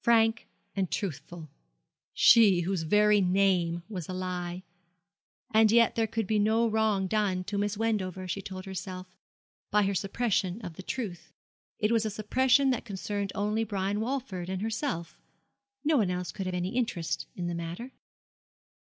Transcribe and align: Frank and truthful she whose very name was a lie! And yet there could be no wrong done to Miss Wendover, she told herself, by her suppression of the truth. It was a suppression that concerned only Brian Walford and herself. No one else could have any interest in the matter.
Frank 0.00 0.48
and 0.74 0.90
truthful 0.90 1.50
she 2.14 2.60
whose 2.62 2.80
very 2.84 3.20
name 3.20 3.82
was 3.90 4.08
a 4.08 4.14
lie! 4.14 4.62
And 5.52 5.70
yet 5.70 5.96
there 5.96 6.06
could 6.06 6.26
be 6.26 6.38
no 6.38 6.66
wrong 6.66 7.06
done 7.06 7.44
to 7.44 7.58
Miss 7.58 7.76
Wendover, 7.76 8.26
she 8.26 8.40
told 8.40 8.64
herself, 8.64 9.14
by 9.70 9.82
her 9.82 9.92
suppression 9.94 10.62
of 10.62 10.76
the 10.76 10.82
truth. 10.82 11.30
It 11.78 11.92
was 11.92 12.06
a 12.06 12.10
suppression 12.10 12.70
that 12.70 12.86
concerned 12.86 13.32
only 13.34 13.64
Brian 13.64 14.00
Walford 14.00 14.48
and 14.48 14.62
herself. 14.62 15.20
No 15.84 15.98
one 15.98 16.10
else 16.10 16.32
could 16.32 16.46
have 16.46 16.54
any 16.54 16.74
interest 16.74 17.26
in 17.36 17.46
the 17.46 17.54
matter. 17.54 17.92